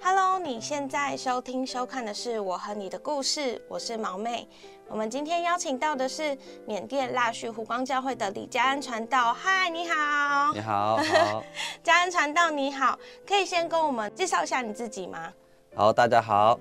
[0.00, 4.48] Hello，你现在收听收看的是《我和你的故事》，我是毛妹。
[4.88, 6.34] 我们今天邀请到的是
[6.66, 9.34] 缅甸腊戌湖光教会的李家安传道。
[9.34, 10.54] 嗨，你好。
[10.54, 11.44] 你好，好，
[11.84, 12.98] 家安传道，你好，
[13.28, 15.30] 可以先跟我们介绍一下你自己吗？
[15.74, 16.58] 好，大家好，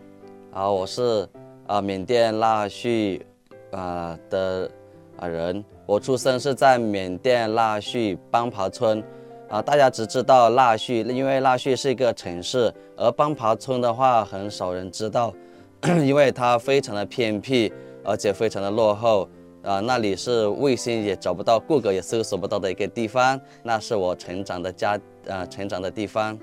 [0.51, 1.25] 好，我是
[1.67, 3.25] 啊缅甸腊戌
[3.71, 4.69] 啊的
[5.17, 9.03] 啊人，我出生是在缅甸腊戌邦爬村
[9.49, 15.33] 啊，大家只知道腊戌，因为腊戌是一个城市，而邦爬村的话很少人知道，
[16.03, 17.71] 因为它非常的偏僻，
[18.03, 19.27] 而且非常的落后。
[19.63, 26.37] 啊，那里是卫星也找不到，谷歌也搜索不到的一个地方，那是我成长的家，呃，成长的地方。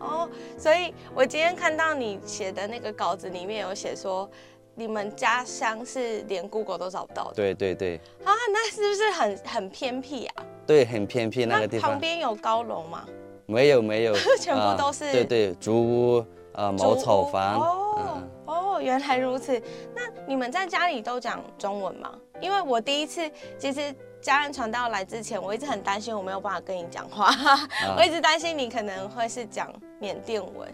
[0.00, 4.26] 哦，所以我今天看到你写的那个稿子里面有写说，
[4.74, 7.34] 你们家乡是连 Google 都找不到的。
[7.34, 10.44] 对对对啊，那是不是很很偏僻啊？
[10.66, 12.00] 对，很偏僻那个地方旁方。
[12.00, 13.04] 边有高楼吗？
[13.46, 17.60] 没有没有， 全部啊都是对对，竹屋，啊，茅草房。
[17.60, 19.60] 哦嗯哦，原来如此。
[19.94, 22.12] 那你们在家里都讲中文吗？
[22.40, 30.68] 因为我第一次其实家人传道来之前，我一直很担心我没有办法跟你讲话，啊 我一直担心你可能会是讲缅甸文。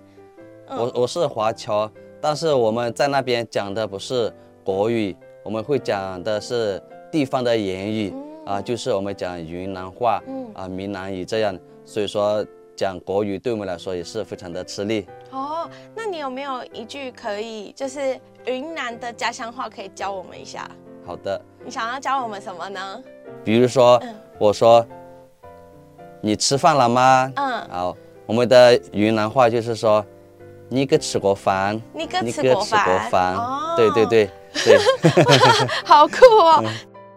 [0.69, 4.33] 嗯我我是华侨，但是我们在那边讲的不是
[4.65, 8.13] 国语，我们会讲的是地方的言语
[8.45, 12.45] 啊，就是我们讲云南话嗯啊、闽南语这样，所以说
[12.77, 15.07] 讲国语对我们来说也是非常的吃力。
[15.31, 20.69] 哦，那你有没有一句可以就是云南的家乡话可以教我们一下？
[21.07, 23.03] 好的，你想要教我们什么呢？
[23.45, 24.85] 比如说嗯我说
[26.21, 27.33] 你吃饭了吗？
[27.37, 27.97] 嗯，好，
[28.27, 30.05] 我们的云南话就是说
[30.69, 31.81] 你给吃过饭。
[31.93, 32.61] 你哥你给吃过
[33.11, 34.79] 饭，哦对对，对对
[35.85, 36.63] 好酷哦。
[36.65, 36.71] 嗯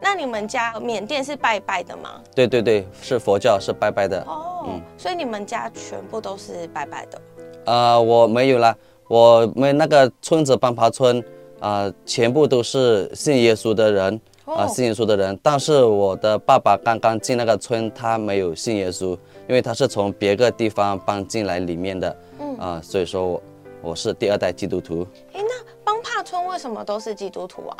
[0.03, 2.09] 那你们家缅甸是拜拜的吗？
[2.33, 4.19] 对对对，是佛教，是拜拜的。
[4.23, 7.21] 哦，嗯所以你们家全部都是拜拜的。
[7.65, 8.75] 呃，我没有啦，
[9.07, 11.23] 我们那个村子邦爬村
[11.59, 15.39] 啊、全部都是信耶稣的人啊、哦信耶稣的人。
[15.43, 19.09] 但是我的爸爸刚刚进那个村，他没有信耶稣，
[19.47, 23.43] 因为他是从别个地方搬进来里面的，嗯啊、所以说我
[23.81, 25.05] 我是第二代基督徒。
[25.33, 27.77] 哎，那邦帕村为什么都是基督徒啊？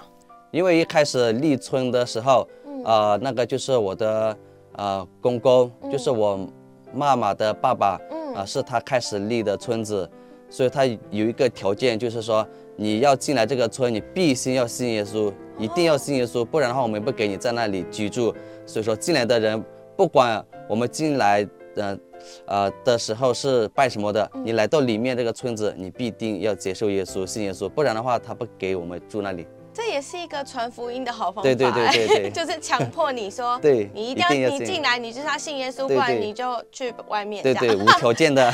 [0.51, 2.47] 因为一开始立村的时候，
[2.83, 4.38] 呃，那个就是我的
[4.73, 6.47] 呃公公，就是我
[6.94, 10.09] 妈妈的爸爸，嗯啊、是他开始立的村子，
[10.49, 12.45] 所以他有一个条件，就是说
[12.75, 18.33] 你要进来这个村，你必须要信耶稣，一定要信耶稣，不然的话我们不给你在那里居住。
[18.66, 19.63] 所以说进来的人，
[19.95, 21.97] 不管我们进来呃
[22.45, 29.47] 呃的时候是拜什么的，你来到里面这个村子，你必定要接受耶稣，信耶稣，不然的话他不给我们住那里。
[29.73, 31.43] 这也是一个传福音的好方法。
[31.43, 37.41] 对对对对对 就是强迫你说， 对你一定要你进来，你就是要信耶稣，不然你就去外面。
[37.41, 38.53] 对对，无条件的。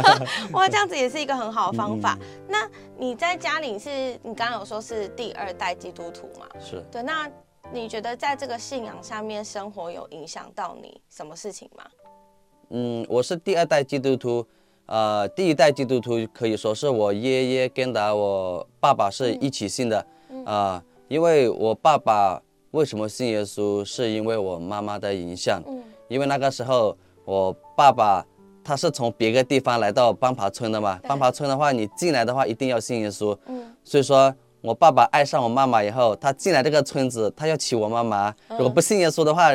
[0.52, 2.18] 哇，这样子也是一个很好的方法。
[2.20, 2.68] 嗯那
[2.98, 3.88] 你在家里是
[4.22, 6.46] 你刚刚有说是第二代基督徒嘛？
[6.60, 7.30] 是，对，那
[7.72, 11.84] 你觉得在这个信仰下面生活有影响到你什么事情吗？
[12.70, 14.46] 嗯，我是第二代基督徒，
[14.86, 20.06] 呃，第一代基督徒可以说是我爷爷跟着我爸爸是一起信的，
[20.44, 22.40] 啊、因为我爸爸
[22.72, 25.82] 为什么信耶稣，是因为我妈妈的影响，嗯。
[26.08, 28.24] 因为那个时候我爸爸
[28.64, 31.08] 他是从别个地方来到邦爬村的嘛，对。
[31.08, 38.34] 邦爬村的话，你进来的话一定要信耶稣，嗯，所以说我爸爸爱上我妈妈以后，他进来这个村子，他要娶我妈妈。
[38.50, 39.52] 如果不信耶稣的话，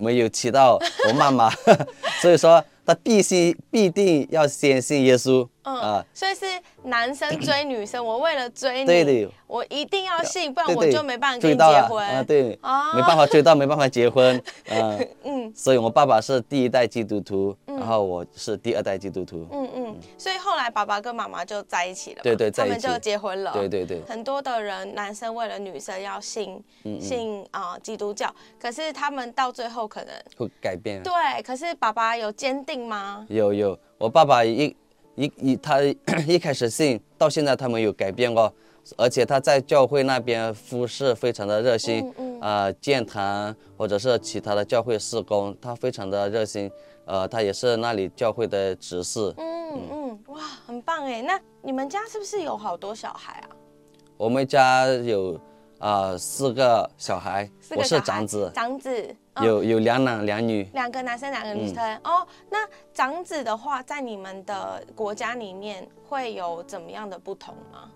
[0.00, 0.78] 没有娶到
[1.08, 1.50] 我妈妈，
[2.20, 5.46] 所以说他必须必定要先信耶稣。
[5.64, 6.04] 嗯，啊。
[6.14, 6.46] 所以是
[6.84, 12.06] 男生追女生，我为了追你，我一定要信，不然我就没办法跟你结婚。
[12.06, 15.52] 啊，对，啊没办法追到，没办法结婚，嗯， 嗯。
[15.54, 23.52] 所以我爸爸是第一代基督徒，然后我是第二代基督徒，嗯嗯，所以后来爸爸跟妈妈就在一起了，对对他们就结婚了。
[23.52, 27.00] 对对对，很多的人，男生为了女生要信嗯。
[27.00, 31.02] 信啊、基督教，可是他们到最后可能会改变。
[31.02, 33.26] 对，可是爸爸有坚定吗？
[33.28, 34.74] 有有，我爸爸一
[35.20, 35.82] 一一他
[36.26, 38.50] 一开始信，到现在他没有改变过，
[38.96, 46.70] 而且他在教会那边服侍非常的热心，嗯嗯啊、建堂或者是其他的教会事工，他非常的热心，
[47.04, 49.34] 呃，他也是那里教会的执事。
[49.36, 51.20] 嗯嗯，哇，很棒哎！
[51.20, 53.48] 那你们家是不是有好多小孩啊？
[54.16, 55.38] 我们家有
[55.78, 60.68] 啊、四个小孩，我是长子，长子，嗯有有两男两女。
[60.74, 61.76] 两个男生，两个女生。
[61.76, 62.58] 嗯哦，那
[62.92, 67.90] 长子的话，在你们的国家里面会有怎么样的不同吗？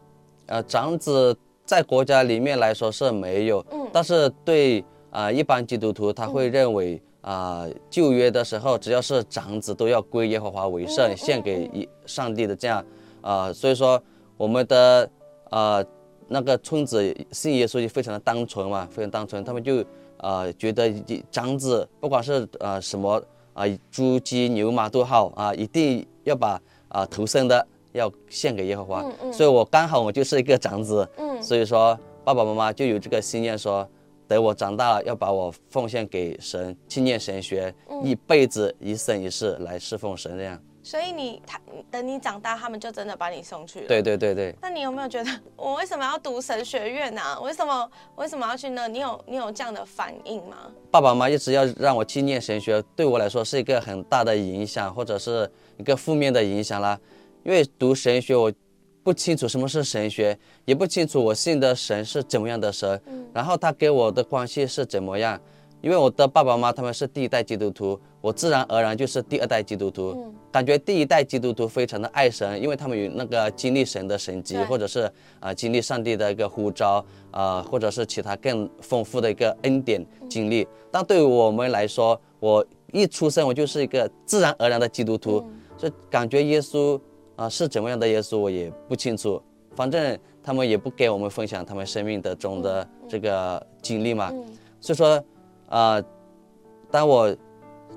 [0.46, 12.84] 呃，长子在国家里面来说是没有，嗯但是对啊、一般基督徒他会认为啊、旧约的时候只要是长子都要归耶和华为圣，嗯献给一上帝的这样
[13.22, 14.00] 啊、所以说
[14.36, 15.08] 我们的
[15.50, 15.82] 啊、
[16.28, 19.84] 那个村子信耶稣就非常的单纯嘛，非常单纯，他们就
[20.18, 23.22] 啊、觉得一长子不管是啊、什么
[23.52, 33.88] 啊、猪鸡牛马都好啊、一定要把啊、头生的要献给耶和华，嗯嗯所以我刚好我就是一个长子，嗯所以说爸爸妈妈就有这个心愿说。
[34.26, 40.58] 等我长大了，要把我奉献给神，去念神学，嗯一辈子一生一世来侍奉神，这样。
[40.84, 41.58] 所以你他
[41.90, 43.88] 等你长大，他们就真的把你送去了。
[43.88, 47.40] 对对对对，那你有没有觉得我为什么要读神学院呢、啊？
[47.40, 48.86] 为什么为什么要去那？
[48.86, 50.58] 你有你有这样的反应吗？
[50.90, 57.00] 爸爸妈妈一直要让我去念神学，对我来说是一个很大的影响，或者是一个负面的影响啦。
[57.44, 58.52] 因为读神学，我
[59.02, 63.00] 不清楚什么是神学，也不清楚我信的神是怎么样的神，
[63.32, 65.40] 然后他给我的关系是怎么样。
[65.84, 70.32] 因为我的爸爸妈妈他们是第一代基督徒，我自然而然就是第二代基督徒。
[70.50, 75.12] 感觉第一代基督徒非常的爱神，因为他们有那个经历神的神迹，或者是啊、
[75.48, 80.66] 呃经历上帝的一个呼召啊、呃或者是其他更丰富的一个恩典经历。
[80.90, 85.44] 但对于我们来说，我一出生我就是一个自然而然的基督徒，
[85.76, 86.98] 所以感觉耶稣
[87.36, 89.38] 啊、是怎么样的耶稣我也不清楚。
[89.76, 94.32] 反正他们也不给我们分享他们生命的中的这个经历嘛，
[94.80, 95.22] 所以说
[95.68, 96.02] 啊、
[96.90, 97.36] 当我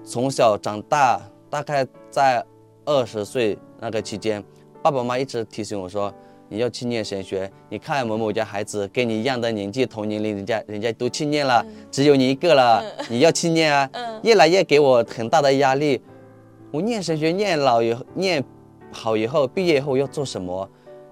[0.03, 2.43] 从小长大，大概在
[2.85, 4.43] 二十岁那个期间，
[4.81, 6.13] 爸爸妈妈一直提醒我说，
[6.49, 7.51] 你要去念神学。
[7.69, 13.89] 你看某某家孩子跟你一样的年纪，同年龄，人家人家都去念了，只有你一个了，你要去念啊。
[14.23, 16.01] 越来越给我很大的压力。
[16.71, 18.43] 我念神学念老以后，念
[18.91, 20.67] 好以后，毕业以后要做什么？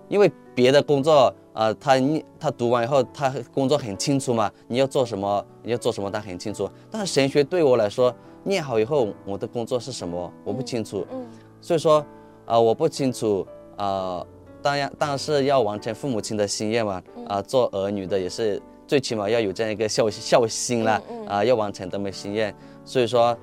[0.08, 6.70] 因为别的工作，呃，他念他读完以后，他工作很清楚嘛，你要做什么，你要做什么，他很清楚。
[6.92, 8.14] 但是神学对我来说，
[8.44, 11.08] 念好以后，我的工作是什么，我不清楚。
[11.12, 11.26] 嗯
[11.62, 12.06] 所以说，
[12.46, 14.24] 啊、我不清楚，啊、
[14.62, 22.54] 当然，当然是要完成父母亲的心愿嘛，啊、做儿女的也是最起码要有这样一个孝孝心啦，啊、要完成他们心愿。
[22.84, 23.36] 所以说，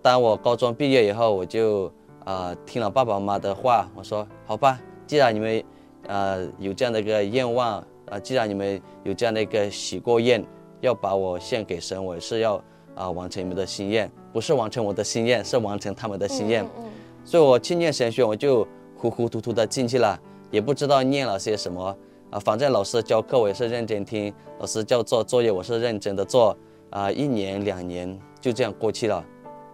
[0.00, 1.92] 当我高中毕业以后，我就
[2.24, 5.62] 啊、听了爸爸妈妈的话，我说好吧，既然你们
[6.06, 10.44] 呃有这样的一个愿望，啊、既然你们有这样的一个许过愿，
[10.80, 12.62] 要把我献给神，我是要
[12.94, 16.64] 啊、完成你们的心愿，不是完成我的心愿，是完成他们的心愿。
[16.64, 16.84] 嗯
[17.24, 18.64] 所以我去念神学，我就
[18.96, 20.16] 糊糊涂涂的进去了，
[20.48, 21.92] 也不知道念了些什么
[22.30, 22.38] 啊。
[22.38, 26.56] 反正老师教课我也是认真听，老师叫做作业我是认真的做
[26.88, 27.10] 啊。
[27.10, 29.24] 一年两年就这样过去了。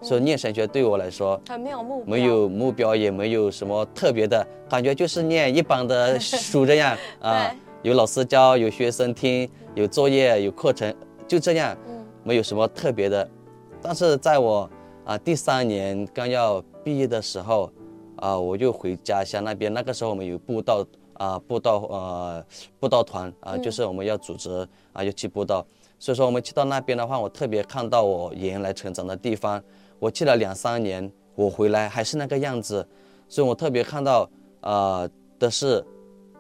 [0.02, 7.54] 所以念神学对我来说很没有目标，没有目标，也没有什么特别的感觉，就是念一般的书这样 啊。
[7.82, 10.94] 有老师教，有学生听，有作业，有课程，
[11.26, 11.76] 就这样，
[12.22, 13.28] 没有什么特别的。
[13.81, 14.70] 但是在我
[15.04, 17.69] 啊第三年刚要毕业的时候，
[18.14, 22.44] 啊我就回家乡那边，那个时候我们有布道啊布道呃
[22.78, 25.66] 布道团啊，就是我们要组织啊要去布道，
[25.98, 29.60] 所以说我们去到那边的话，我特别看到我原来成长的地方，
[30.02, 32.84] 我去了两三年，我回来还是那个样子，
[33.28, 34.28] 所以我特别看到
[34.62, 35.08] 呃
[35.38, 35.84] 的是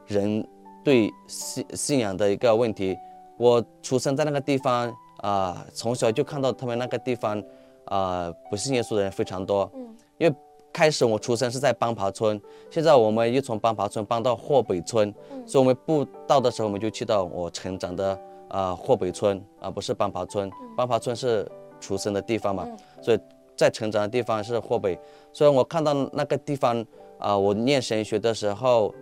[0.08, 0.44] 人
[0.82, 2.98] 对信信仰的一个问题。
[3.38, 7.40] 我出生在那个地方啊、从小就看到他们那个地方
[7.84, 9.70] 啊、不信耶稣的人非常多。
[9.76, 9.96] 嗯。
[10.18, 10.34] 因为
[10.72, 15.14] 开始我出生是在邦爬村，现在我们又从邦爬村搬到霍北村，
[15.46, 21.48] 所以我们布道的时候，我们就去到我成长的啊、霍北村啊、不是邦爬村，邦爬村是
[21.80, 22.68] 出生的地方嘛，
[23.00, 23.18] 所以
[23.62, 24.98] 在成长的地方是湖北，
[25.32, 26.84] 所以我看到那个地方
[27.16, 28.92] 啊、我念神学的时候，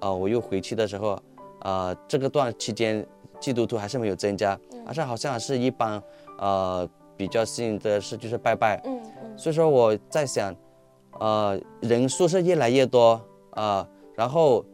[0.00, 1.16] 啊、我又回去的时候，
[1.60, 3.06] 啊、这个段期间
[3.38, 6.02] 基督徒还是没有增加，而且好像是一般
[6.40, 9.00] 呃比较信的是就是拜拜，嗯。
[9.22, 10.52] 嗯所以说我在想，
[11.20, 13.86] 呃，人数是越来越多啊、
[14.16, 14.64] 然后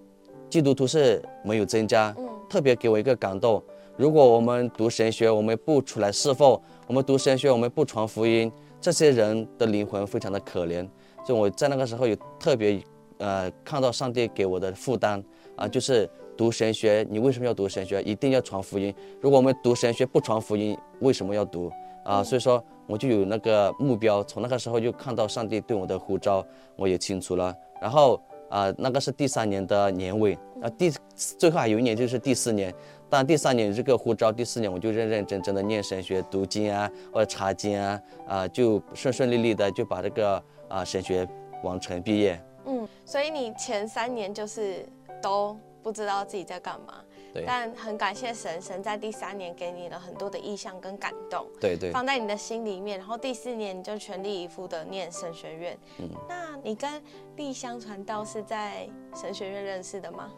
[0.48, 2.26] 基督徒是没有增加，嗯。
[2.48, 3.62] 特别给我一个感动。
[3.98, 8.50] 如果我们读神学，我们不出来侍奉，我们读神学，我们不传福音，
[8.86, 10.88] 这些人的灵魂非常的可怜。
[11.26, 12.80] 所以我在那个时候有特别
[13.18, 15.20] 呃看到上帝给我的负担
[15.56, 18.00] 啊、就是读神学，你为什么要读神学？
[18.02, 18.94] 一定要传福音。
[19.20, 21.68] 如果我们读神学不传福音，为什么要读
[22.04, 27.52] 啊、所以说我就有那个目标，从那个时候就看到上帝对我的呼召，我也清楚了。
[27.82, 32.72] 然后啊、那个是第三年的年尾，啊，第最后还有一年就是第四年。
[33.08, 41.26] 当然第三年这个护照，第四年我就认认真真的念神学、读经啊，或者查经啊，啊、就顺顺利利的就把这个啊、神学
[41.62, 42.40] 完成毕业。
[42.64, 44.84] 嗯，所以你前三年就是
[45.22, 46.94] 都不知道自己在干嘛，
[47.32, 52.98] 对但很感谢神，神在第三年给你了很多的意向跟感动，对对，放在你的心里面。
[52.98, 55.78] 然后第四年你就全力以赴的念神学院。
[56.00, 57.00] 嗯那你跟
[57.36, 60.32] 丽香传道是在神学院认识的吗？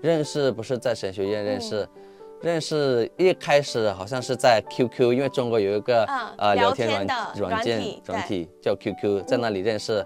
[0.00, 1.88] 认识不是在神学院认识，
[2.40, 10.04] 认识一开始好像是在 QQ，因为中国有一个、嗯呃聊聊天软天软件软体叫 QQ，在那里认识。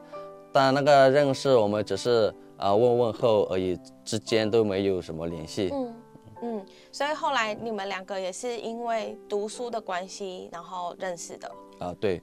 [0.53, 5.71] 当然那个认识我们只是啊、问问候而已，之间都没有什么联系。
[5.73, 5.95] 嗯
[6.43, 11.51] 嗯，所以后来你们两个也是因为读书的关系，然后认识的。
[11.79, 12.23] 啊，对，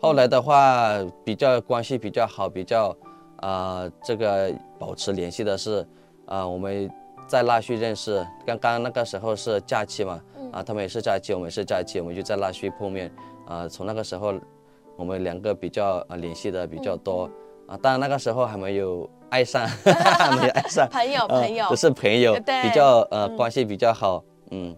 [0.00, 2.96] 后来的话比较关系比较好，比较
[3.36, 5.86] 啊、这个保持联系的是
[6.26, 6.88] 啊、我们
[7.32, 10.20] 在腊戌认识，刚刚那个时候是假期嘛，
[10.52, 13.10] 啊，他们也是假期，我们也是假期，我们就在腊戌碰面，
[13.46, 14.34] 啊，从那个时候
[14.98, 17.30] 我们两个比较啊联系的比较多，
[17.66, 21.66] 啊，当然那个时候还没有爱上， 还没有爱上， 朋友，呃朋友。
[21.70, 22.62] 只，是朋友，对。
[22.64, 24.76] 比较呃关系比较好，嗯。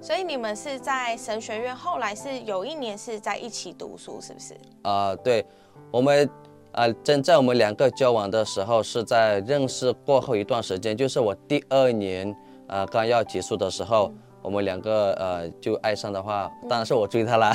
[0.00, 4.56] 所以你们是在神学院，后来是有一年是在一起读书，是不是？
[4.82, 5.44] 啊、对，
[5.90, 6.30] 我们
[6.78, 12.32] 啊、真在我们两个交往的时候是在认识过后一段时间，就是我第二年
[12.68, 17.52] 啊、刚要结束的时候，我们两个呃就爱上的话，当然是我追她啦，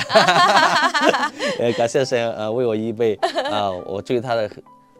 [1.58, 3.14] 呃感谢神呃为我预备
[3.50, 4.50] 啊、我追她的，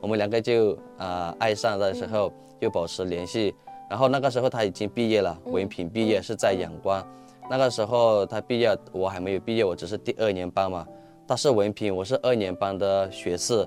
[0.01, 3.55] 我们两个就啊、爱上的时候就保持联系，
[3.91, 7.07] 然后那个时候她已经毕业了，文凭毕业是在阳光，
[7.51, 10.87] 那个时候她毕业，我还没有毕业，我只是第二年班嘛。
[11.27, 13.67] 他是文凭，我是二年班的学士，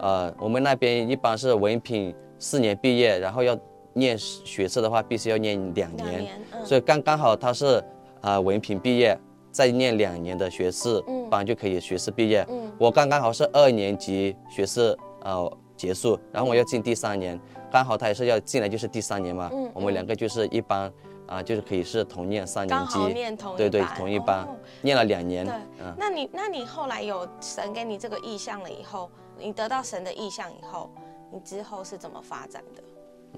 [0.00, 3.58] 呃，我们那边一般是文凭四年毕业，然后要
[3.94, 7.82] 念学士的话，必须要念两年，两年，嗯，所以刚刚好他是
[8.20, 9.18] 啊、文凭毕业，
[9.50, 11.28] 再念两年的学士嗯。
[11.30, 12.46] 班就可以学士毕业。
[12.48, 12.72] 嗯。
[12.78, 17.38] 我刚刚好是二年级学士呃结束，然后我要进第三年，
[17.70, 20.90] 刚好他也是要进来就是第三年嘛，嗯我们两个就是一般
[21.26, 24.44] 啊、就是可以是同念三年级，念同对对同一班。
[24.44, 25.54] 哦念了两年，对。
[25.82, 25.94] 嗯。
[25.98, 30.90] 那你那你后来有神给你这个意向了以后，你得到神的意向以后，
[31.30, 32.82] 你之后是怎么发展的？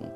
[0.01, 0.11] 嗯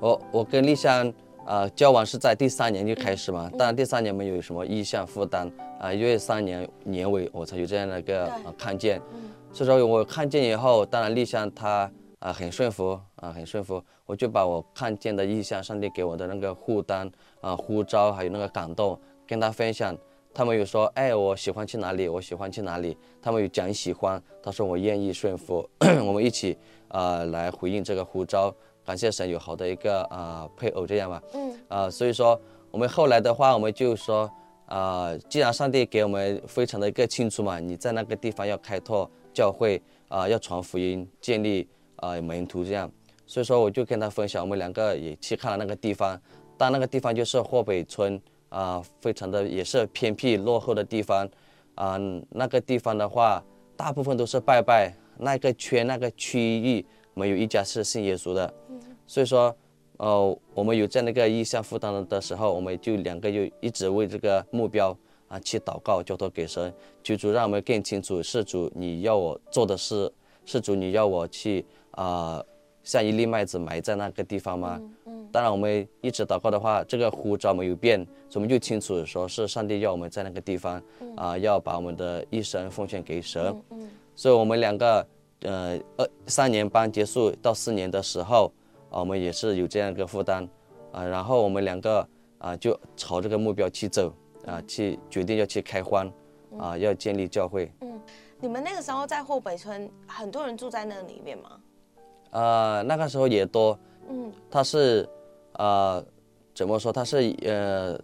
[0.00, 1.10] 我我跟丽香
[1.46, 19.94] 呃交往是在第三年就开始嘛，当然第三年没有什么意向负担啊、因为三年年尾我才有这样的一个、对呃、看见，嗯所以说我看见以后，当然丽香她啊、很顺服啊、很顺服，我就把我看见的意向，上帝给我的那个负担啊、呼召，还有那个感动跟她分享。
[20.34, 22.96] 他们有说，哎，我喜欢去哪里，我喜欢去哪里。
[23.22, 25.66] 他们有讲喜欢，他说我愿意顺服，
[26.04, 28.52] 我们一起呃来回应这个呼召。
[28.84, 31.22] 感谢神有好的一个啊、配偶这样吧。
[31.32, 32.38] 嗯啊、所以说
[32.70, 34.30] 我们后来的话，我们就说，
[34.66, 42.90] 啊、既然上帝给我们非常的一个清楚嘛，你在那个地方要开拓教会，啊、要传福音，建立啊、门徒这样。
[43.26, 46.20] 所以说我就跟他分享，我们两个也去看了那个地方，
[46.58, 48.20] 但那个地方就是霍北村
[48.54, 51.28] 啊、非常的也是偏僻落后的地方，
[51.74, 51.98] 啊、
[52.30, 53.42] 那个地方的话，
[53.76, 58.54] 大部分都是拜拜，那个圈那个区域没有一家是信耶稣的，
[59.08, 59.52] 所以说，
[59.96, 64.96] 呃，我们有这样的一个意向负担的时候，我们就两个就一直为这个目标
[65.26, 70.12] 啊去祷告，交托给神，求主让我们更清楚，是主你要我做的事，
[70.44, 72.40] 是主你要我去啊、
[72.84, 74.80] 像一粒麦子埋在那个地方吗？
[75.34, 77.98] 当然，我们一直祷告的话，这个呼召没有变，
[78.28, 80.80] 所以我们就清楚说是上帝要我们在那个地方
[81.16, 83.46] 啊、要把我们的一生奉献给神。
[83.46, 83.90] 嗯嗯。
[84.14, 85.04] 所以我们两个，
[85.40, 88.52] 呃，二三年班结束到四年的时候，
[88.90, 90.48] 啊，我们也是有这样一个负担，
[90.92, 94.14] 啊，然后我们两个啊就朝这个目标去走，
[94.46, 96.08] 啊，去决定要去开荒，
[96.56, 98.00] 啊，要建立教会，嗯。
[98.38, 101.60] 你们那个时候在后北村，很多人住在那里面吗？
[102.30, 103.76] 呃，那个时候也多，
[104.08, 104.32] 嗯。
[104.48, 105.08] 他是，
[105.54, 106.04] 呃，
[106.54, 106.92] 怎么说？
[106.92, 107.98] 他是呃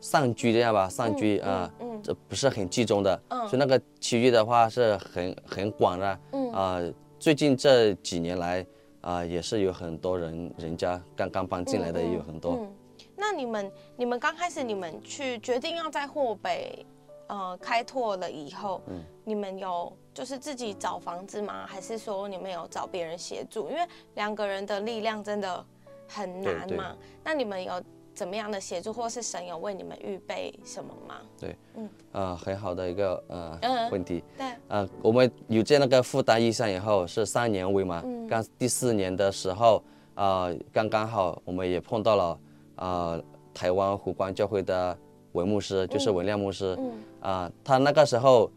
[0.00, 6.80] 散居这样吧，散居啊，嗯嗯这不是很集中的，嗯所以那个区域的话是很很广的，嗯啊、
[7.18, 8.66] 最近这几年来
[9.00, 12.72] 啊、也是有很多人人家刚刚搬进来的也有很多，嗯，
[13.16, 16.86] 那你们你们刚开始你们去决定要在霍北
[17.26, 21.66] 呃开拓了以后，嗯你们有就是自己找房子吗？
[21.66, 23.68] 还是说你们有找别人协助？
[23.70, 23.82] 因为
[24.14, 25.64] 两个人的力量真的
[26.08, 26.96] 很难嘛。
[27.24, 27.72] 那你们有
[28.14, 31.16] 怎么样的协助，或是神有为你们预备什么吗？
[31.38, 31.88] 对，嗯。
[32.12, 33.90] 啊、很好的一个呃、嗯。
[33.90, 34.22] 问题。
[34.36, 38.26] 对，啊，我们有这样那个负担意向以后是三年尾嘛，嗯。
[38.28, 39.82] 刚第四年的时候
[40.14, 42.38] 啊、刚刚好我们也碰到了
[42.76, 43.18] 啊、
[43.54, 44.96] 台湾湖光教会的
[45.32, 46.92] 文牧师，就是文亮牧师，嗯。
[47.20, 48.50] 啊，他那个时候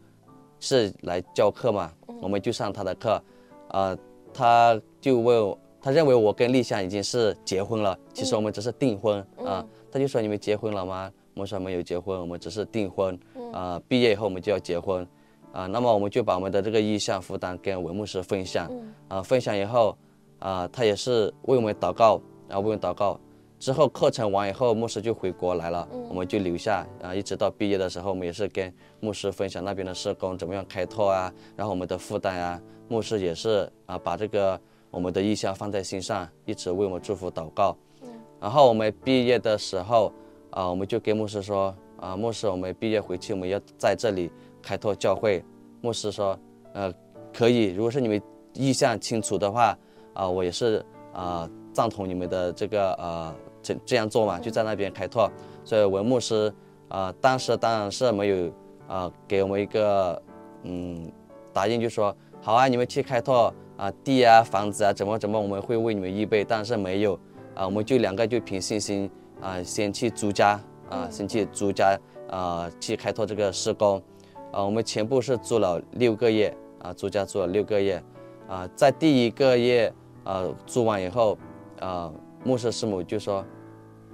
[0.60, 2.18] 是来教课嘛，嗯。
[2.20, 3.22] 我们就上他的课，
[3.68, 3.96] 啊，
[4.34, 11.10] 他就问我，他认为我跟丽香已经是结婚了，其实我们只是订婚啊，他他就说你们结婚了吗？
[11.32, 13.18] 我们说没有结婚，我们只是订婚，
[13.52, 15.06] 啊、毕业以后我们就要结婚，
[15.52, 18.70] 啊、那么我们就把我们的这个意向负担跟文牧师分享，
[19.06, 19.96] 啊、分享以后，
[20.40, 23.18] 啊、他也是为我们祷告，然后为我们祷告。
[23.60, 34.60] 之后课程完以后，牧师就回国来了，我们就留下啊，一直到毕业的时候，我们也是跟牧师分享那边的施工怎么样开拓啊，然后我们的负担啊，牧师也是啊，把这个
[34.96, 37.76] 我们的意向放在心上，一直为我们祝福祷告。
[38.40, 40.10] 然后我们毕业的时候
[40.48, 45.44] 啊，我们就跟牧师说啊，牧师，我们毕业回去，我们要在这里开拓教会。
[45.82, 46.38] 牧师说，
[46.72, 46.90] 呃，
[47.30, 48.18] 可以，如果是你们
[48.54, 49.76] 意向清楚的话，
[50.14, 55.30] 啊，我也是啊赞同你们的这个呃这这样做嘛，就在那边开拓。
[55.62, 56.50] 所以文牧师
[56.88, 58.50] 啊，当时当然是没有
[58.88, 60.22] 啊给我们一个
[60.62, 61.12] 嗯
[61.52, 67.18] 答应，就说好啊，你们去开拓啊地啊房子啊怎么怎么，我们会为你们预备，但是没有
[67.54, 74.02] 啊，我们就两个就凭信心啊先去租家啊先去租家啊去开拓这个施工。
[74.52, 78.02] 啊，我们全部是租了六个月啊，租家租了六个月，
[78.48, 79.92] 啊，在第一个月
[80.24, 81.36] 啊租完以后，
[81.78, 82.10] 啊，
[82.42, 83.44] 牧师师母就说，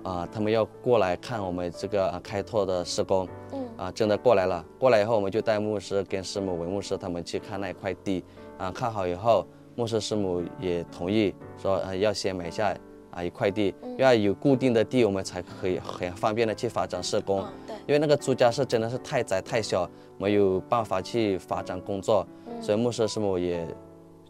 [0.02, 8.24] 啊，他们要过来看我们这个啊开拓的施工，嗯，啊，真的过来了，过来以后我们就带牧师跟师母、文牧师他们去看那一块地，
[8.62, 12.72] 啊，看好以后，牧师师母也同意说，呃，要先买下
[13.10, 17.40] 啊一块地，要有固定的地，我们才可以很方便的去发展社工。
[17.40, 22.24] 嗯，对，因为那个朱家是真的是太窄太小，没有办法去发展工作，
[22.60, 23.66] 所以牧师师母也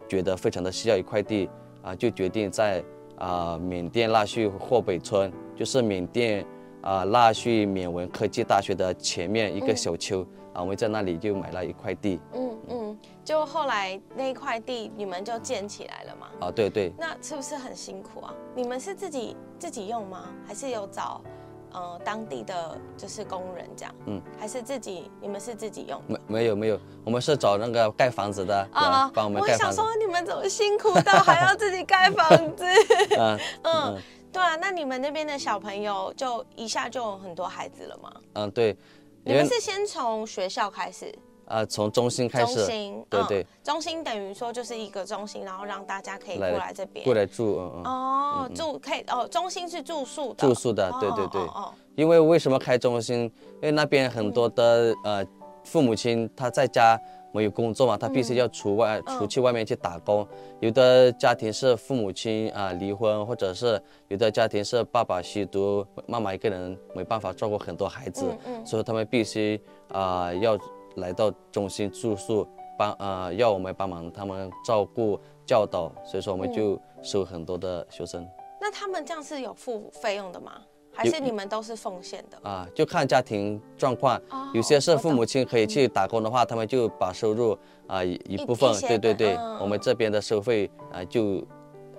[0.09, 1.51] 觉得非常的需要一块地
[1.83, 2.83] 啊，就决定在
[3.19, 6.43] 啊、缅甸腊戌霍北村，就是缅甸
[6.81, 16.27] 啊腊戌缅文科技大学的前面一个小丘、啊，我们在那里就买了一块地嗯嗯，就后来那块地你们就建起来了嘛？
[16.41, 18.35] 啊，对对，那是不是很辛苦啊？
[18.55, 20.29] 你们是自己自己用吗？
[20.47, 21.21] 还是有找
[21.73, 23.95] 呃当地的就是工人这样？
[24.07, 26.21] 嗯，还是自己你们是自己用的？
[26.27, 28.71] 没没有没有，我们是找那个盖房子的人
[29.15, 32.65] 帮我们盖房子我想说，你们怎么辛苦到还要自己盖房子？
[33.19, 38.13] 嗯嗯，对啊，那你们那边的小朋友就一下就有很多孩子了吗？
[38.35, 38.77] 嗯对，
[39.25, 41.15] 你们是先从学校开始，
[41.47, 47.15] 呃从中心开始中始，心，对对嗯，中心等于说就是一个中心，然后让大家可以过来来这边过。
[47.15, 47.85] 来住，嗯嗯。
[47.85, 53.25] 哦，住可以哦，中心是住宿的，住宿的对对对哦哦因为为什么开中心？
[53.57, 55.25] 因为那边很多的呃
[55.63, 56.99] 父母亲他在家
[57.33, 60.27] 没有工作嘛，他必须要出外、嗯出去外面去打工。
[60.61, 70.59] 有的家庭是父母亲啊、离婚，或者是有的家庭是爸爸吸毒，妈妈一个人没办法照顾很多孩子，嗯嗯所以他们必须啊、要
[70.97, 72.47] 来到中心住宿，
[72.79, 78.27] 帮啊、要我们帮忙他们照顾教导，所以说我们就收很多的学生。
[78.61, 80.63] 那他们这样是有付费用的吗？
[80.95, 82.39] 还是你们都是奉献的？
[82.49, 91.43] 啊，就看家庭状况，哦有些是父母亲可以去打工的话，他们就把收入啊一一部分对对对，嗯我们这边的收费啊就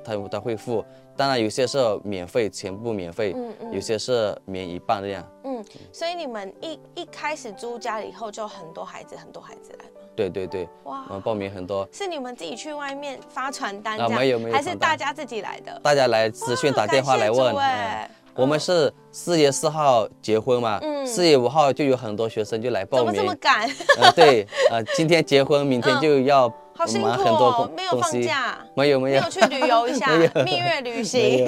[0.03, 0.84] 他他会付，
[1.15, 9.91] 当然有些是免费，全部免费，嗯嗯有些是免一半这样，嗯，所以你们一一开始租家里以后就很多孩子，很多孩子来吗？
[10.15, 15.79] 对对对，哇我们报名很多，是你们自己去外面发传单啊没有没有还是大家自己来的？
[15.84, 21.06] 大家来咨询打电话来问，哎、嗯我们是四月四号结婚嘛，嗯。
[21.06, 23.13] 四月五号就有很多学生就来报名。
[23.13, 23.69] 怎么这，么赶？
[24.00, 28.58] 呃对，呃今天结婚，明天就要好辛苦哦工，没有放，假。
[28.76, 29.19] 没有没有。
[29.19, 30.08] 没有去旅游一下，
[30.46, 31.46] 蜜月旅行。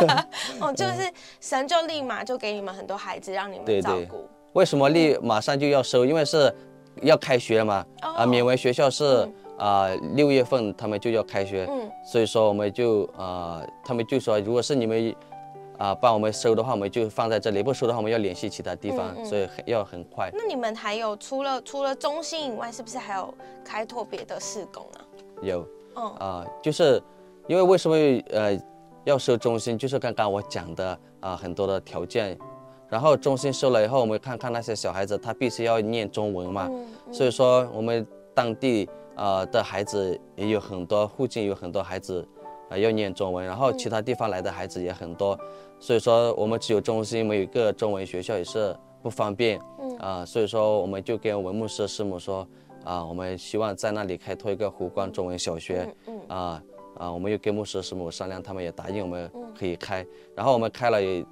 [0.60, 4.26] 哦，就是神就立马就给你们很多孩子，让你们照顾。
[4.54, 6.06] 为什么立马上就要收？
[6.06, 6.54] 因为是
[7.02, 7.84] 要开学了嘛。
[8.02, 8.14] 哦。
[8.18, 11.90] 啊，缅文学校是啊六月份他们就要开学，嗯。
[12.04, 15.14] 所以说我们就啊他们就说，如果是你们
[15.82, 20.30] 啊帮我们收的话，我们就放在这里；不收的话，我们要联系其他地方，嗯嗯所以很要很快。
[20.32, 24.98] 那你们还有除了除了中心以外，是不是还有开拓别的施工啊？
[25.42, 25.66] 有
[25.96, 27.02] 嗯啊，就是
[27.48, 27.96] 因为为什么
[28.30, 28.56] 呃
[29.02, 32.38] 要收中心，就是刚刚我讲的啊很多的条件。
[32.88, 36.70] 然后中心收了以后，我们看看那些小孩子，他必须要念中文嘛，
[37.10, 42.22] 所以说我们当地呃的孩子也有很多，附近有很多孩子
[42.68, 45.38] 啊要念中文，然后其他地方来的孩子也很多，
[45.82, 49.98] 所以说我们只有中心没有一个中文学校也是不方便，嗯。
[49.98, 52.46] 啊、所以说我们就跟文牧师师母说
[52.84, 56.62] 啊、我们希望在那里开拓一个湖光中文小学，嗯啊
[56.96, 61.24] 啊、我们又跟牧师师母商量，他们也答应我们可以开，然后我们开了也。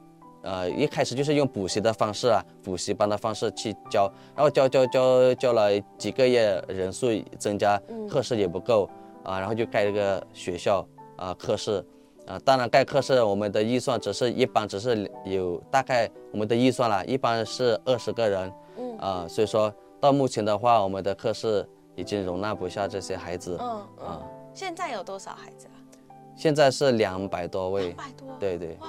[0.42, 7.08] 呃，一开始就是用补习的方式啊，补习班的方式去教，然后教教教教了几个月，人数
[7.38, 8.88] 增加，课室也不够
[9.22, 10.82] 啊，然后就盖了个学校
[11.18, 11.84] 啊，课室
[12.30, 23.86] 啊，当然盖课是我们的预算只是一般只是有大概我们的预算啦，一般是二十个人，嗯啊，所以说到目前的话，我们的课室已经容纳不下这些孩子，嗯啊
[24.22, 24.22] 嗯，
[24.54, 25.74] 现在有多少孩子啊？
[26.36, 28.28] 现在是两百多位两，百多。
[28.38, 28.88] 对对哇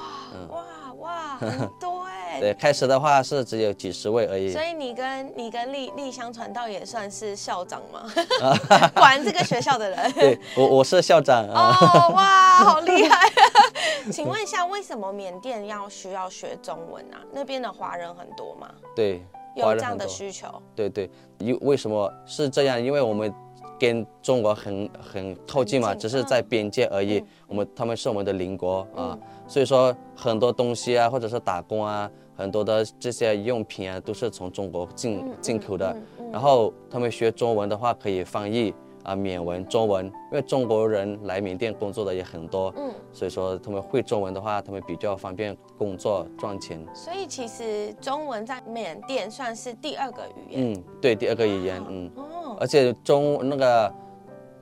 [0.50, 2.11] 哇哇，很 多哎。
[2.40, 8.10] 对，开始的话是只有几十位而已所，以你跟你跟丽丽香传道也算是校长吗？
[8.96, 10.12] 管这个学校的人。
[10.14, 13.30] 对我我是校长啊，哦哇，好厉害！
[14.12, 17.20] 请问一下，为什么缅甸要需要学中文啊？
[17.32, 18.70] 那边的华人很多吗？
[18.96, 19.22] 对，
[19.56, 19.98] 有这样。
[19.98, 20.48] 的需求？
[20.76, 22.82] 对对，因为什么是这样？
[22.82, 23.32] 因为我们
[23.80, 27.20] 跟中国很很靠近嘛，只是在边界而已。
[27.20, 29.18] 嗯我们他们是我们的邻国啊，
[29.52, 35.94] 所以说很多东西啊，或者是打工啊，很多的这些用品啊，都是从中国进、嗯进口的。
[36.32, 46.82] 然后他们学中文的话，可以翻译啊缅文、中文，因为中国人来缅甸工作的也很多，嗯，所以说他们会中文的话，他们比较方便工作赚钱。
[46.94, 50.74] 所以其实中文在缅甸算是第二个语言。
[50.74, 52.10] 嗯，对，第二个语言，嗯。
[52.16, 53.94] 哦，而且中那个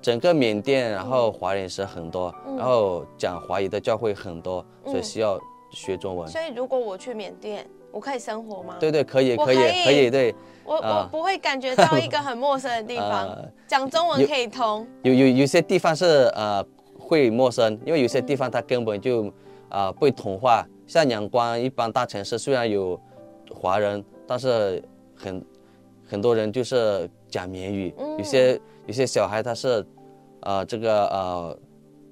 [0.01, 5.39] 整个缅甸，然后华人是很多，嗯然后讲华语的教会很多，所以嗯需要
[5.71, 6.27] 学中文。
[6.27, 8.77] 所以如果我去缅甸，我可以生活吗？
[8.79, 14.87] 对对，可以可以可以可以，对，我我啊不会感觉到一个很陌生的地方 呃，讲中文可以通。
[15.03, 16.63] 有有有些地方是呃
[16.97, 19.25] 会陌生，因为有些地方它根本就
[19.69, 20.65] 啊、呃、被同化。
[20.87, 22.99] 像阳光一般大城市虽然有
[23.53, 24.83] 华人，但是
[25.15, 25.45] 很
[26.07, 29.85] 很多人就是讲缅语，嗯有些有些小孩他是
[30.41, 31.59] 呃这个呃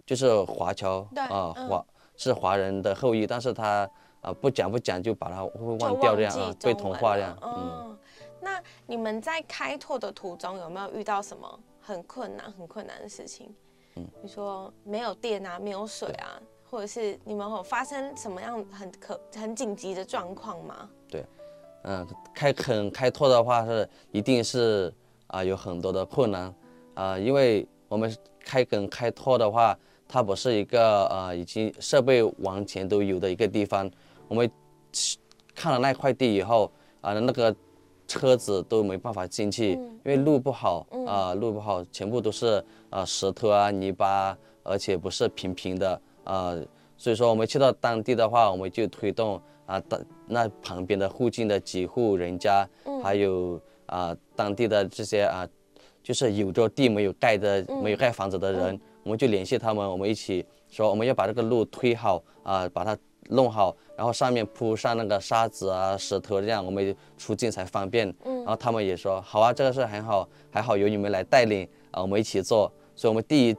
[0.06, 1.86] 就是华侨对啊、嗯华
[2.16, 3.80] 是华人的后裔，但是他
[4.22, 7.52] 啊、呃不讲不讲就把他会忘掉这样啊，被同化这样，嗯。
[7.52, 7.98] 哦，
[8.40, 13.52] 那你们在开拓的途中有没有遇到什么很困难、很困难的事情？
[13.96, 20.88] 嗯，比如说没有电啊，没有水啊，或者是你们有发生什么样很可很紧急的状况吗？
[21.10, 21.26] 对
[21.86, 24.94] 嗯，开垦开拓的话是一定是
[25.28, 26.54] 啊、有很多的困难
[26.98, 28.12] 啊、因为我们
[28.44, 33.90] 开垦开拓的话，它不是一个呃已经设备完全都有的一个地方。
[34.28, 34.50] 我们
[34.92, 35.20] 去
[35.54, 37.56] 看了那块地以后啊、那个
[38.08, 46.56] 车子都没办法进去，因为路不好啊、路不好，全部都是啊石头啊泥巴啊，而且不是平平的啊、
[46.98, 52.68] 所以说我们去到当地的话，我们就推动啊当那旁边的附近的几户人家，
[53.04, 55.48] 还有啊当地的这些啊，
[56.08, 68.08] 就是有着地没有盖的、没有盖房子的人，我们就联系他们，我们一起说我们要把这个路推好啊，把它弄好，然后上面铺上那个沙子啊、石头，这样我们出境才方便。
[68.24, 72.72] 然后他们也说好啊，这个是很好，还好有你们来带领啊，我们一起做。
[72.96, 73.56] 所以我们第一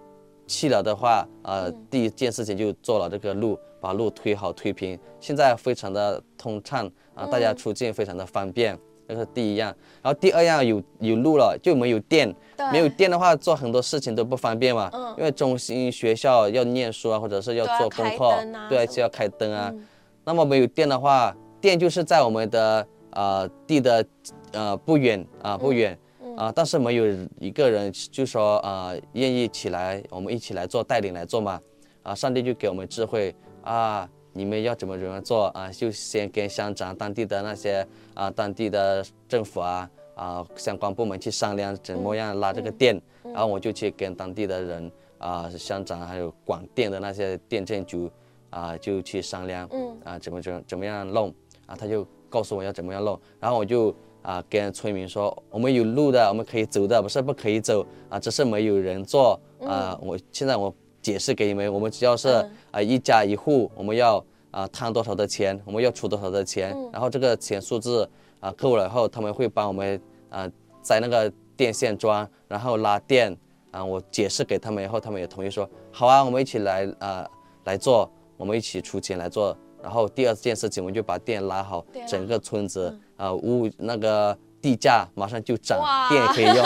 [0.46, 8.78] 去了的话，呃，第一件事情就做了这个路，把路推好推平，现在非常的通畅啊，大家出境非常的方便，
[9.08, 9.74] 这是第一样。
[10.02, 12.32] 然后第二样有有路了，就没有电，
[12.70, 14.90] 没有电的话，做很多事情都不方便嘛。
[14.92, 15.14] 嗯。
[15.16, 18.30] 因为中心学校要念书啊，或者是要做功开课
[18.68, 19.70] 对，什就要开灯啊。
[19.72, 19.86] 嗯。
[20.24, 24.04] 那么没有电的话，电就是在我们的呃地的
[24.52, 25.98] 呃不远啊、不远。
[26.36, 27.04] 啊、但是没有
[27.40, 31.60] 一个人就说啊、愿意起来，我们一起来做带领来做嘛。
[32.04, 33.34] 啊，上帝就给我们智慧。
[33.62, 35.46] 啊，你们要怎么怎么做？
[35.46, 48.08] 啊，就先跟乡长当地的那些啊当地的政府啊啊相关部门去商量怎么样拉这个电，然后我就去跟当地的人啊乡长还有广电的那些电政局
[48.50, 49.96] 啊就去商量，嗯。
[50.04, 51.34] 啊怎么怎么怎么样弄
[51.66, 59.98] 啊，他就告诉我要怎么样弄，然后我就啊跟村民说，我们有路的，我们可以走的，不是不可以走啊，只是没有人做啊。
[60.00, 68.08] 我现在我解释给你们，我们只要是嗯啊一家一户，我们要啊摊多少的钱，我们要出多少的钱，然后这个钱数字
[68.40, 70.50] 啊够了以后，他们会帮我们啊
[70.82, 73.36] 在那个电线桩，然后拉电
[73.70, 73.84] 啊。
[73.84, 77.26] 我解释给他们以后，他们也同意说好啊，我们一起来啊
[77.64, 79.56] 来做，我们一起出钱来做。
[79.80, 86.56] 然后第二件事情，我们就把电拉好整个村子啊物那个地价马上就涨电也可以用。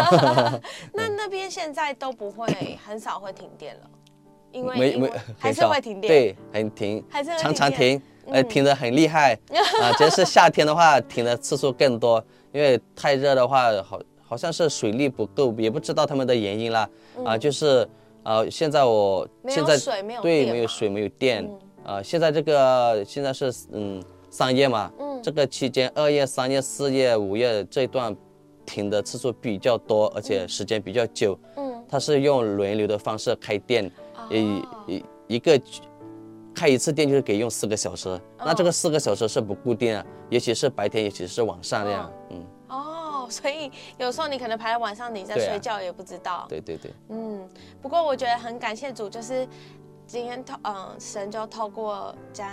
[0.95, 2.47] 那那边现在都不会，
[2.83, 3.91] 很少会停电了，
[4.53, 9.37] 因为没没还很少是会停电。，对，很停，还是常常停呃，停的很厉害
[9.81, 9.93] 啊。
[9.99, 16.89] 只要是夏天的话，停的次数更多，因为太热的话，好好像是水力不够，也不知道他们的原因啦。
[17.25, 17.89] 啊，就是
[18.23, 22.03] 啊，现在我现在水没有对，没有水，没有电嗯啊。
[22.03, 28.15] 现在这个现在是嗯三月嘛，嗯这个期间二月、三月、四月、五月这一段
[28.65, 31.39] 停的次数比较多，而且时间比较久。
[31.57, 33.91] 嗯，它是用轮流的方式开电，
[34.31, 35.61] 一哦一一个
[36.55, 42.47] 开一次店就是可以用四个小时，那这个四个小时是不固定啊，也许是白天，也许是晚上这样，嗯。
[42.69, 46.45] 哦，所以有时候你可能排到晚上，你在睡觉也不知道。
[46.49, 46.93] 对对对。
[47.09, 47.49] 嗯，
[47.81, 49.49] 不过我觉得很感谢主，就是
[50.07, 52.49] 今天透，嗯，神就透过将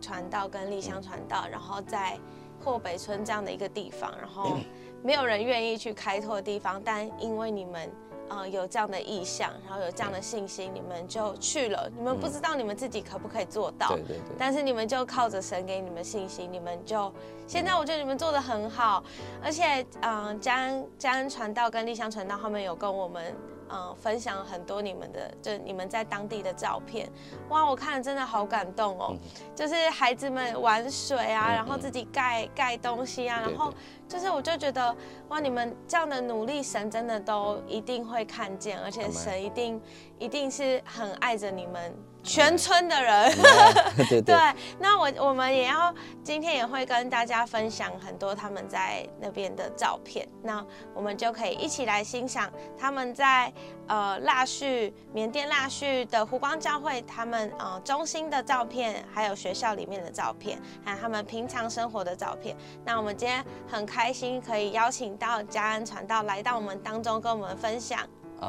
[0.00, 2.18] 传道跟立香传道，然后在
[2.64, 4.58] 霍北村这样的一个地方，然后
[5.02, 7.90] 没有人愿意去开拓的地方，但因为你们。
[8.30, 11.90] 呃，有这样的意向，然后有这样的信心，你们就去了。
[11.96, 14.36] 你们不知道你们自己可不可以做到，对对对。
[14.38, 17.12] 但是你们就靠着神给你们信心，你们就
[17.46, 19.04] 现在我觉得你们做的很好，
[19.42, 23.34] 而且嗯，嘉恩嘉恩传道跟丽香传道他们有跟我们。
[23.72, 27.08] 嗯，分享很多你们的，就你们在当地的照片，
[27.48, 29.16] 哇，我看了真的好感动哦。
[29.54, 33.72] 就是孩子们玩水啊，然后自己盖盖东西啊，然后
[34.08, 34.96] 就是我就觉得，
[35.28, 39.80] 哇，你们这样的努力，神真的都一定会看见，而且神一定
[40.18, 41.94] 一定是很爱着你们。
[42.22, 43.32] 全村的人，
[44.24, 44.36] 对，
[44.78, 53.52] 那我我们也要今天也会跟大家分享很多他们在那边的照片，那我们就可以一起来欣赏他们在
[53.86, 62.54] 呃腊戌缅甸腊戌的湖光教会他们呃中心的照片，还有学校里面的照片，还有他们平常生活的照片。
[62.84, 68.00] 那我们今天很开心可以邀请到嘉恩传道来到我们当中，跟我们分享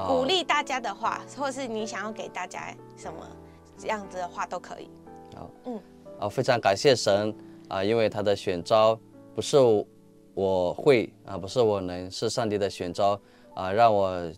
[0.08, 3.26] 鼓励大家的话，或是你想要给大家什么？
[3.82, 4.88] 这样子的话都可以。
[5.36, 5.80] 好，嗯，
[6.20, 7.34] 啊，非常感谢神
[7.68, 9.00] 啊，因为他的选召
[9.34, 9.58] 不是
[10.36, 13.20] 我会啊，不是我能，是上帝的选召
[13.56, 14.32] 啊，让我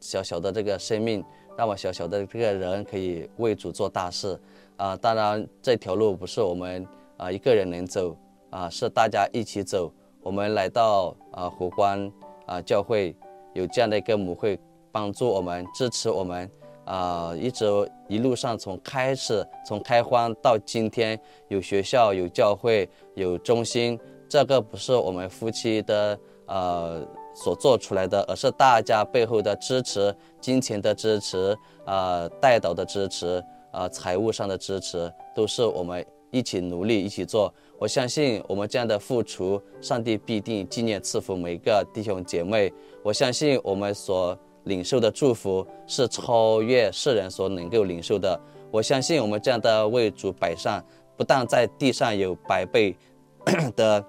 [0.00, 1.24] 小小的这个生命，
[1.56, 4.36] 让我小小的这个人可以为主做大事
[4.76, 4.96] 啊。
[4.96, 6.84] 当然，这条路不是我们
[7.16, 8.16] 啊一个人能走
[8.50, 9.92] 啊，是大家一起走。
[10.22, 12.10] 我们来到啊湖光
[12.46, 13.14] 啊教会，
[13.54, 14.58] 有这样的一个母会
[14.90, 16.50] 帮助我们，支持我们。
[16.90, 17.64] 啊，一直
[18.08, 23.96] 一路上从开始从开荒到今天，有学校有教会有中心，
[24.28, 27.00] 这个不是我们夫妻的呃
[27.32, 33.40] 所做出来的，而是大家背后的支持，金钱的支持，呃带导的支持，
[33.72, 37.54] 呃财务上的支持，都是我们一起努力一起做。
[37.78, 42.72] 我相信我们这样的付出，上帝必定纪念赐福每一个弟兄姐妹。
[43.04, 44.36] 我相信我们所。
[44.64, 48.38] 领受的祝福是超越世人所能够领受的。
[48.70, 50.82] 我相信我们这样的为主摆上，
[51.16, 52.96] 不但在地上有百倍
[53.74, 54.04] 的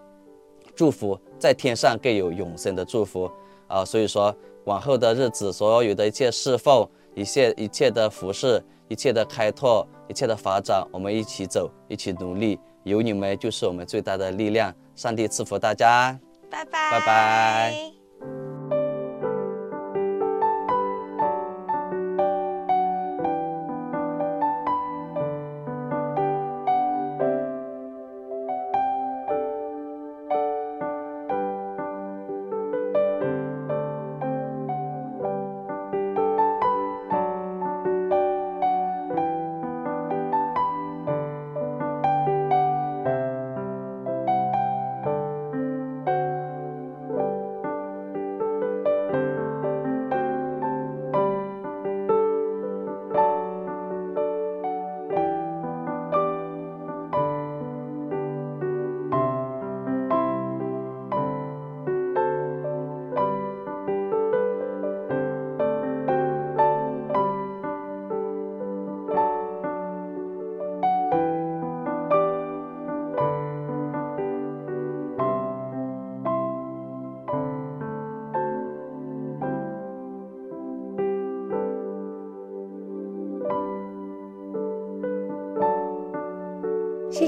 [0.75, 3.29] 祝福，在天上更有永生的祝福
[3.67, 3.83] 啊！
[3.83, 4.35] 所以说，
[4.65, 12.59] 往后的日子，所有的一切侍奉、一切一切的服饰、一切的开拓、一切的发展，我们一起走，一起努力。
[12.83, 14.73] 有你们就是我们最大的力量。
[14.95, 18.00] 上帝赐福大家，拜拜，拜拜。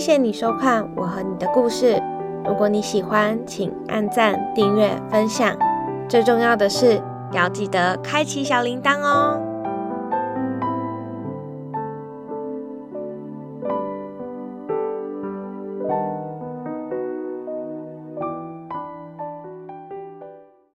[0.03, 1.97] 谢谢你收看我和你的故事。
[2.45, 5.55] 如果你喜欢，请按赞、订阅、分享。
[6.09, 9.39] 最重要的是，要记得开启小铃铛哦。